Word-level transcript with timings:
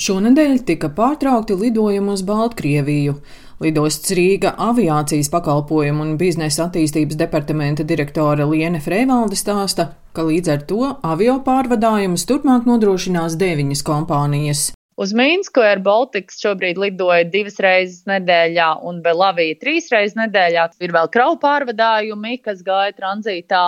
Šonadēļ 0.00 0.62
tika 0.64 0.88
pārtraukti 0.96 1.52
lidojumi 1.60 2.14
uz 2.14 2.22
Baltkrieviju. 2.24 3.18
Lidosts 3.60 4.14
Rīga 4.16 4.54
aviācijas 4.70 5.28
pakalpojumu 5.28 6.06
un 6.06 6.14
biznesa 6.20 6.70
attīstības 6.70 7.18
departamenta 7.20 7.84
direktore 7.84 8.48
Liene 8.48 8.80
Freivalde 8.80 9.36
stāsta, 9.36 9.90
ka 10.16 10.24
līdz 10.24 10.54
ar 10.56 10.66
to 10.72 10.94
avio 11.04 11.36
pārvadājumus 11.44 12.24
turpmāk 12.30 12.64
nodrošinās 12.70 13.36
deviņas 13.40 13.84
kompānijas. 13.84 14.70
Uz 15.00 15.14
Mīnsku 15.16 15.62
Air 15.64 15.78
Baltics 15.80 16.42
šobrīd 16.42 16.76
lidoja 16.76 17.22
divas 17.32 17.54
reizes 17.64 18.02
nedēļā 18.10 18.66
un 18.84 18.98
Belavija 19.00 19.56
trīs 19.62 19.86
reizes 19.88 20.18
nedēļā. 20.18 20.66
Ir 20.84 20.92
vēl 20.92 21.08
kravu 21.14 21.38
pārvadājumi, 21.40 22.34
kas 22.44 22.60
gāja 22.66 22.92
tranzītā 22.98 23.62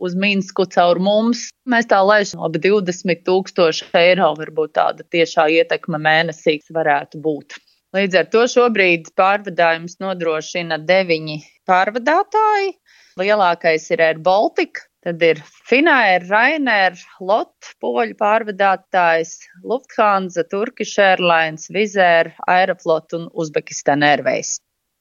uz 0.00 0.16
Mīnsku 0.16 0.64
caur 0.72 0.96
mums. 1.04 1.50
Mēs 1.68 1.90
tā 1.92 2.00
lēšam 2.08 2.40
ap 2.48 2.56
20 2.56 3.20
tūkstoši 3.28 3.90
eiro, 4.00 4.30
varbūt 4.40 4.72
tāda 4.80 5.04
tiešā 5.12 5.50
ietekme 5.58 6.00
mēnesī 6.08 6.56
varētu 6.72 7.20
būt. 7.20 7.60
Līdz 7.92 8.22
ar 8.22 8.32
to 8.32 8.48
šobrīd 8.48 9.12
pārvadājums 9.20 10.00
nodrošina 10.00 10.80
deviņi 10.88 11.42
pārvadātāji. 11.68 12.78
Lielākais 13.20 13.90
ir 13.92 14.08
Air 14.08 14.24
Baltica, 14.24 14.87
Tad 15.06 15.22
ir 15.22 15.38
Finnair, 15.68 16.24
Rainer, 16.26 16.96
Lot, 17.22 17.72
poļu 17.82 18.16
pārvadātājs, 18.18 19.36
Lufthansa, 19.62 20.42
Turkish 20.50 20.98
Airlines, 20.98 21.68
Vizer, 21.70 22.32
Aeroflot 22.50 23.14
un 23.14 23.28
Uzbekistan 23.30 24.02
Airways. 24.02 24.56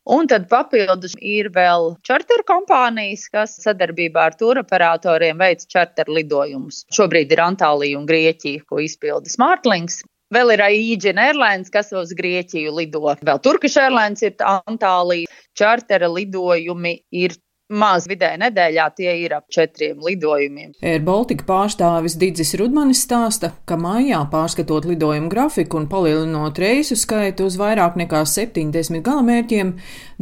Un 0.08 0.30
tad 0.32 0.46
papildus 0.48 1.18
ir 1.20 1.50
vēl 1.56 1.90
čarter 2.08 2.44
kompānijas, 2.48 3.26
kas 3.34 3.58
sadarbībā 3.64 4.30
ar 4.30 4.38
turoperatoriem 4.40 5.42
veic 5.42 5.66
čarter 5.68 6.08
lidojumus. 6.08 6.86
Šobrīd 6.96 7.34
ir 7.34 7.42
Antālija 7.44 7.98
un 8.00 8.06
Grieķija, 8.08 8.64
ko 8.70 8.80
izpilda 8.86 9.34
Smartlinks. 9.34 10.04
Vēl 10.32 10.54
ir 10.54 10.64
Aegean 10.64 11.20
Airlines, 11.24 11.74
kas 11.74 11.92
uz 11.96 12.14
Grieķiju 12.16 12.72
lido. 12.78 13.02
Vēl 13.02 13.42
Turkish 13.44 13.82
Airlines 13.82 14.24
ir 14.24 14.38
Antālija. 14.46 15.28
Čartera 15.58 16.08
lidojumi 16.12 17.00
ir 17.12 17.36
Maz 17.68 18.06
vidēji 18.08 18.40
nedēļā 18.40 18.84
tie 18.96 19.10
ir 19.26 19.34
ap 19.36 19.50
četriem 19.52 20.00
lidojumiem. 20.00 20.70
Air 20.80 21.02
Baltica 21.04 21.44
pārstāvis 21.44 22.14
Digis 22.16 22.54
Rudmanis 22.56 23.02
stāsta, 23.04 23.50
ka 23.68 23.76
mājā 23.76 24.22
pārskatot 24.32 24.86
lidojumu 24.88 25.28
grafiku 25.28 25.82
un 25.82 25.90
palielinot 25.92 26.56
reisu 26.64 26.96
skaitu 26.96 27.44
uz 27.50 27.58
vairāk 27.60 27.98
nekā 28.00 28.22
70 28.24 29.04
galamērķiem, 29.04 29.74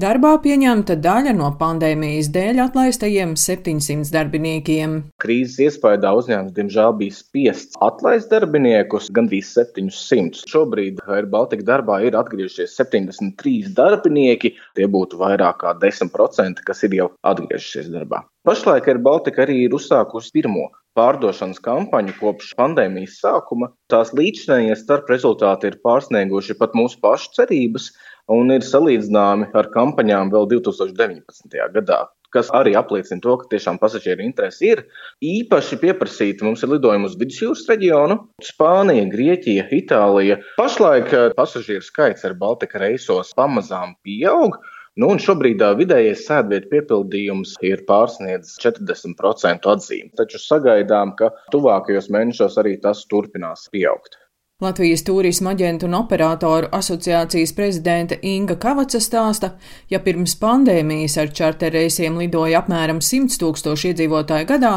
darbā 0.01 0.31
pieņemta 0.41 0.95
daļa 0.97 1.35
no 1.37 1.51
pandēmijas 1.59 2.31
dēļ 2.33 2.63
atlaistajiem 2.63 3.35
700 3.37 4.09
darbiniekiem. 4.15 4.97
Krīzes 5.21 5.61
iespējā 5.67 6.15
uzņēmums 6.17 6.57
diemžēl 6.57 6.97
bija 6.97 7.13
spiests 7.19 7.77
atlaist 7.77 8.33
darbiniekus 8.33 9.11
gandrīz 9.13 9.53
700. 9.53 10.41
Šobrīd 10.49 11.05
Air 11.05 11.29
Baltica 11.29 11.69
darbā 11.69 12.01
ir 12.09 12.17
atgriežies 12.17 12.73
73 12.73 13.69
darbinieki, 13.77 14.55
tie 14.73 14.89
būtu 14.89 15.21
vairāk 15.21 15.61
kā 15.61 15.77
10%, 15.85 16.65
kas 16.65 16.83
ir 16.89 16.99
jau 17.03 17.09
atgriezušies 17.13 17.34
atgriežusies 17.35 17.91
darbā. 17.93 18.23
Pašlaik 18.47 18.89
Air 18.89 18.99
Baltica 19.05 19.45
arī 19.45 19.61
ir 19.65 19.75
uzsākusi 19.77 20.33
pirmo 20.35 20.69
pārdošanas 20.95 21.61
kampaņu 21.63 22.15
kopš 22.19 22.53
pandēmijas 22.59 23.19
sākuma. 23.21 23.71
Tās 23.91 24.13
līdzinājie 24.15 24.75
starp 24.79 25.11
rezultāti 25.11 25.71
ir 25.71 25.79
pārsnieguši 25.83 26.57
pat 26.59 26.75
mūsu 26.77 27.01
pašu 27.03 27.33
cerības 27.39 27.91
un 28.31 28.53
ir 28.55 28.65
salīdzināmi 28.65 29.51
ar 29.53 29.71
kampaņām 29.73 30.31
vēl 30.33 30.47
2019. 30.55 31.57
gadā 31.75 32.05
kas 32.35 32.51
arī 32.55 32.75
apliecina 32.75 33.23
to, 33.23 33.37
ka 33.39 33.47
tiešām 33.53 33.79
pasažieru 33.79 34.25
interesi 34.25 34.73
ir. 34.73 34.83
Īpaši 35.23 35.79
pieprasīti 35.79 36.43
mums 36.43 36.65
ir 36.65 36.73
lidojumi 36.73 37.07
uz 37.07 37.15
vidusjūras 37.19 37.63
reģionu- 37.71 38.17
Spānija, 38.49 39.05
Grieķija, 39.13 39.69
Itālija. 39.79 40.41
Pašlaik 40.59 41.13
eh, 41.13 41.29
pasažieru 41.37 41.85
skaits 41.85 42.27
ar 42.27 42.35
Baltika 42.41 42.81
reisos 42.83 43.31
pamazām 43.37 43.95
pieaug. 44.03 44.59
Nu, 45.03 45.09
šobrīd 45.19 45.59
vidējais 45.75 46.21
sēdvietu 46.23 46.69
piepildījums 46.71 47.57
ir 47.67 47.81
pārsniedzis 47.89 48.61
40% 48.63 49.67
atzīmi, 49.73 50.13
taču 50.15 50.39
sagaidām, 50.39 51.11
ka 51.19 51.33
tuvākajos 51.51 52.07
mēnešos 52.15 52.55
arī 52.61 52.77
tas 52.85 53.01
turpinās 53.11 53.67
pieaugt. 53.73 54.15
Latvijas 54.65 55.03
turisma 55.05 55.51
aģentu 55.53 55.85
un 55.85 55.95
operātoru 55.99 56.71
asociācijas 56.73 57.51
prezidente 57.53 58.17
Inga 58.25 58.55
Kavaca 58.61 58.97
stāsta, 59.03 59.51
ja 59.91 59.99
pirms 60.01 60.33
pandēmijas 60.41 61.17
ar 61.21 61.29
čarterreisiem 61.37 62.17
lidoja 62.17 62.63
apmēram 62.63 63.01
100 63.05 63.37
tūkstoši 63.43 63.91
iedzīvotāju 63.91 64.47
gadā, 64.49 64.73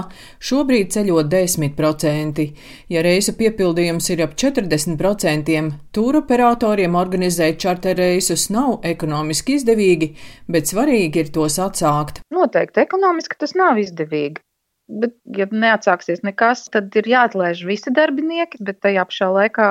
šobrīd 0.51 0.93
ceļo 0.93 1.23
10%. 1.33 2.45
Ja 2.93 3.05
reisu 3.07 3.37
piepildījums 3.39 4.11
ir 4.13 4.25
ap 4.27 4.35
40%, 4.43 5.71
turoperatoriem 5.97 6.99
organizēt 6.99 7.63
čarterreisus 7.65 8.49
nav 8.53 8.83
ekonomiski 8.93 9.57
izdevīgi, 9.57 10.13
bet 10.53 10.69
svarīgi 10.69 11.25
ir 11.25 11.33
tos 11.39 11.57
atsākt. 11.65 12.21
Noteikti 12.35 12.85
ekonomiski 12.85 13.41
tas 13.41 13.57
nav 13.57 13.81
izdevīgi. 13.81 14.45
Bet, 14.89 15.13
ja 15.37 15.45
neatsāksies 15.53 16.23
nekas, 16.25 16.63
tad 16.73 16.95
ir 16.97 17.09
jāatlaiž 17.11 17.61
visi 17.69 17.93
darbinieki, 17.93 18.63
bet 18.65 18.79
tajā 18.85 19.05
pašā 19.11 19.29
laikā 19.35 19.67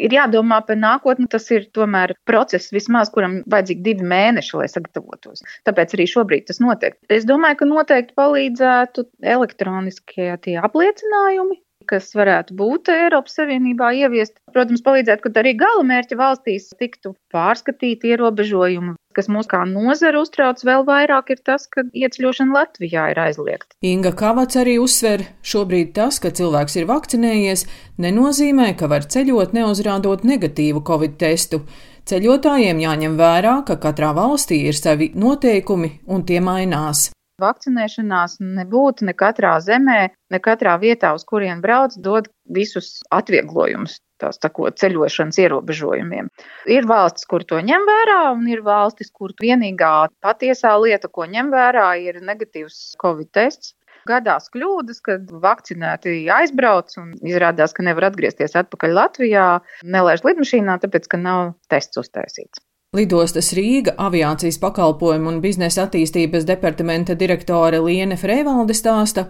ir 0.00 0.14
jādomā 0.16 0.62
par 0.64 0.78
nākotni. 0.80 1.28
Tas 1.28 1.50
ir 1.52 1.66
tomēr 1.76 2.14
process, 2.24 2.72
vismaz, 2.72 3.12
kuram 3.12 3.42
vajadzīgi 3.52 3.84
divi 3.84 4.08
mēneši, 4.08 4.56
lai 4.62 4.70
sagatavotos. 4.72 5.44
Tāpēc 5.68 5.92
arī 5.98 6.08
šobrīd 6.14 6.48
tas 6.48 6.62
notiek. 6.64 6.96
Es 7.12 7.28
domāju, 7.28 7.60
ka 7.60 7.68
noteikti 7.68 8.16
palīdzētu 8.16 9.04
elektroniskie 9.36 10.32
apliecinājumi, 10.64 11.60
kas 11.94 12.10
varētu 12.16 12.56
būt 12.58 12.90
Eiropas 12.90 13.38
Savienībā 13.38 13.92
ieviest. 14.00 14.36
Protams, 14.54 14.82
palīdzētu, 14.86 15.22
ka 15.24 15.40
arī 15.42 15.54
gala 15.58 15.86
mērķa 15.86 16.18
valstīs 16.18 16.68
tiktu 16.78 17.14
pārskatīti 17.34 18.14
ierobežojumi. 18.14 18.96
Kas 19.14 19.30
mūs 19.30 19.46
kā 19.50 19.60
nozara 19.70 20.18
uztrauc 20.18 20.58
vēl 20.66 20.82
vairāk, 20.88 21.30
ir 21.30 21.42
tas, 21.46 21.68
ka 21.70 21.86
ieceļošana 21.94 22.56
Latvijā 22.56 23.06
ir 23.12 23.20
aizliegta. 23.28 23.76
Inga 23.86 24.10
Kavats 24.18 24.58
arī 24.58 24.76
uzsver, 24.82 25.22
šobrīd 25.46 25.94
tas, 25.94 26.18
ka 26.22 26.34
cilvēks 26.34 26.80
ir 26.80 26.90
vakcinējies, 26.90 27.66
nenozīmē, 28.02 28.72
ka 28.78 28.90
var 28.90 29.06
ceļot 29.06 29.54
neuzrādot 29.54 30.26
negatīvu 30.26 30.82
covid 30.86 31.18
testu. 31.22 31.62
Ceļotājiem 32.10 32.82
jāņem 32.82 33.14
vērā, 33.16 33.60
ka 33.68 33.78
katrā 33.80 34.10
valstī 34.18 34.64
ir 34.68 34.76
savi 34.76 35.12
noteikumi 35.14 36.00
un 36.10 36.26
tie 36.26 36.42
mainās. 36.42 37.12
Vakcinēšanās 37.42 38.36
nebūtu 38.38 39.08
ne 39.08 39.12
katrā 39.18 39.56
zemē, 39.58 40.00
ne 40.30 40.38
katrā 40.42 40.76
vietā, 40.78 41.10
uz 41.18 41.24
kurien 41.26 41.62
brauc, 41.64 41.96
dod 41.98 42.28
visus 42.54 43.00
atvieglojumus, 43.10 43.96
tās 44.22 44.38
sakot, 44.38 44.76
ceļošanas 44.78 45.40
ierobežojumiem. 45.42 46.28
Ir 46.70 46.86
valstis, 46.86 47.26
kur 47.26 47.42
to 47.42 47.58
ņem 47.58 47.88
vērā, 47.90 48.20
un 48.36 48.46
ir 48.52 48.62
valstis, 48.66 49.10
kur 49.10 49.34
vienīgā 49.42 49.94
patiesā 50.22 50.76
lieta, 50.78 51.10
ko 51.10 51.26
ņem 51.32 51.50
vērā, 51.54 51.88
ir 52.06 52.20
negatīvs 52.22 52.94
covid 53.02 53.32
tests. 53.34 53.74
Gadās 54.06 54.50
kļūdas, 54.52 55.00
kad 55.02 55.30
vakcinēti 55.42 56.26
aizbrauc 56.30 56.92
un 57.00 57.14
izrādās, 57.24 57.72
ka 57.74 57.86
nevar 57.86 58.10
atgriezties 58.10 58.54
atpakaļ 58.60 58.94
Latvijā, 59.00 59.48
nelaiž 59.96 60.22
lidmašīnā, 60.28 60.76
tāpēc, 60.82 61.08
ka 61.10 61.20
nav 61.22 61.54
tests 61.72 61.98
uztaisīts. 62.04 62.60
Lidostas 62.94 63.48
Rīga 63.58 63.96
aviācijas 63.98 64.60
pakalpojumu 64.62 65.32
un 65.32 65.38
biznesa 65.42 65.88
attīstības 65.88 66.44
departamenta 66.46 67.16
direktore 67.18 67.80
Liene 67.82 68.14
Freivalde 68.14 68.76
stāsta, 68.78 69.24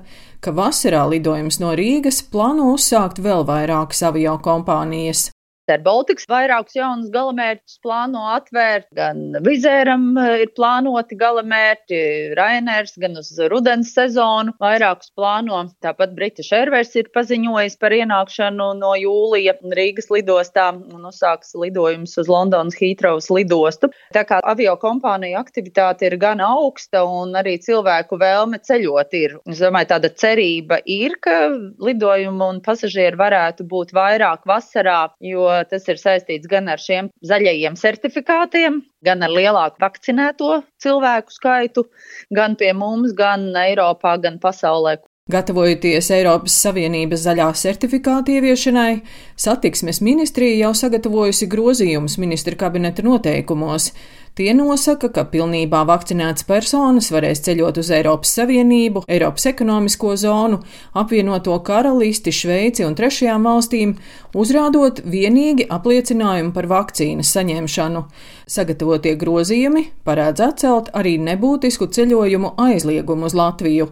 ka 0.45 0.53
vasarā 0.53 1.07
lidojums 1.09 1.63
no 1.63 1.73
Rīgas 1.73 2.21
plāno 2.29 2.75
uzsākt 2.75 3.23
vēl 3.25 3.47
vairākas 3.49 4.05
avio 4.11 4.37
kompānijas. 4.45 5.31
Ar 5.65 5.81
Baltikas 5.81 6.27
vairākus 6.29 6.75
jaunus 6.77 7.09
galamērķus 7.13 7.79
plāno 7.81 8.21
atvērt. 8.35 8.85
Gan 8.97 9.39
Vizēram 9.47 10.11
eh, 10.21 10.43
ir 10.45 10.51
plānoti 10.57 11.17
galamērķi, 11.17 12.01
Rainers, 12.37 12.93
gan 13.01 13.17
uz 13.17 13.31
rudens 13.49 13.95
sezonu 13.97 14.53
vairākus 14.61 15.09
plāno. 15.17 15.63
Tāpat 15.85 16.13
British 16.19 16.53
Airways 16.53 16.93
ir 17.01 17.09
paziņojis 17.15 17.79
par 17.81 17.97
ienākšanu 17.97 18.67
no 18.77 18.93
jūlija 19.01 19.57
Rīgas 19.79 20.11
lidostā 20.13 20.67
un 20.77 21.09
uzsāks 21.09 21.55
lidojumus 21.57 22.19
uz 22.21 22.29
Londonas 22.29 22.77
Heathrows 22.77 23.31
lidostu. 23.33 23.89
Tā 24.13 24.27
kā 24.29 24.43
avio 24.45 24.77
kompānija 24.83 25.41
aktivitāte 25.41 26.11
ir 26.11 26.19
gan 26.21 26.45
augsta 26.45 27.07
un 27.09 27.33
arī 27.41 27.57
cilvēku 27.65 28.21
vēlme 28.21 28.61
ceļot 28.61 29.17
ir. 29.17 29.39
Es 29.49 29.65
domāju, 29.65 29.95
tāda 29.95 30.13
cerība 30.13 30.83
ir, 30.85 31.17
ka 31.25 31.49
lidojumu 31.81 32.53
un 32.53 32.63
pasažieri 32.65 33.17
varētu 33.17 33.65
būt 33.73 33.97
vairāk 33.97 34.45
vasarā, 34.49 35.09
jo 35.25 35.54
tas 35.71 35.89
ir 35.89 36.01
saistīts 36.01 36.51
gan 36.51 36.69
ar 36.73 36.83
šiem 36.83 37.11
zaļajiem 37.25 37.79
certifikātiem, 37.81 38.83
gan 39.05 39.25
ar 39.27 39.33
lielāku 39.33 39.83
vakcinēto 39.85 40.63
cilvēku 40.83 41.35
skaitu, 41.35 41.89
gan 42.35 42.59
pie 42.61 42.73
mums, 42.77 43.15
gan 43.17 43.51
Eiropā, 43.65 44.19
gan 44.23 44.41
pasaulē. 44.43 44.99
Gatavojoties 45.33 46.11
Eiropas 46.13 46.53
Savienības 46.67 47.23
zaļā 47.25 47.47
certifikāta 47.57 48.35
ieviešanai, 48.35 48.99
satiksmes 49.41 50.03
ministrija 50.05 50.67
jau 50.67 50.75
sagatavojusi 50.77 51.49
grozījumus 51.49 52.19
ministra 52.21 52.59
kabineta 52.61 53.07
noteikumos. 53.07 53.87
Tie 54.35 54.51
nosaka, 54.51 55.13
ka 55.15 55.23
pilnībā 55.31 55.85
vakcinētas 55.87 56.43
personas 56.49 57.13
varēs 57.15 57.39
ceļot 57.47 57.77
uz 57.79 57.91
Eiropas 57.95 58.33
Savienību, 58.35 59.05
Eiropas 59.07 59.45
ekonomisko 59.47 60.17
zonu, 60.19 60.57
apvienoto 60.99 61.55
karalisti, 61.63 62.33
Šveici 62.35 62.83
un 62.83 62.97
trešajām 62.99 63.47
valstīm, 63.47 63.93
uzrādot 64.35 65.05
vienīgi 65.07 65.69
apliecinājumu 65.71 66.51
par 66.57 66.67
vakcīnas 66.67 67.31
saņemšanu. 67.31 68.03
Sagatavotie 68.51 69.13
grozījumi 69.21 69.85
parādz 70.03 70.43
atcelt 70.43 70.91
arī 70.99 71.15
nebūtisku 71.23 71.87
ceļojumu 71.95 72.57
aizliegumu 72.59 73.31
uz 73.31 73.37
Latviju. 73.39 73.87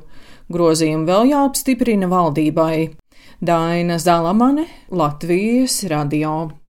Grozījumi 0.50 1.06
vēl 1.06 1.31
jāapstiprina 1.37 2.11
valdībai. 2.11 2.91
Daina 3.39 4.00
Zalamane, 4.03 4.67
Latvijas 4.91 5.85
radio. 5.87 6.53